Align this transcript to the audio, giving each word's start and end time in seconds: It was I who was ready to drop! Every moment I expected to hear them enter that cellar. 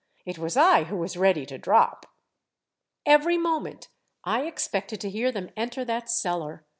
It 0.25 0.39
was 0.39 0.57
I 0.57 0.85
who 0.85 0.97
was 0.97 1.15
ready 1.15 1.45
to 1.45 1.59
drop! 1.59 2.07
Every 3.05 3.37
moment 3.37 3.89
I 4.23 4.45
expected 4.47 4.99
to 5.01 5.11
hear 5.11 5.31
them 5.31 5.51
enter 5.55 5.85
that 5.85 6.09
cellar. 6.09 6.65